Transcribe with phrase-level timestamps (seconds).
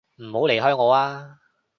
[0.15, 1.37] 唔好離開我啊！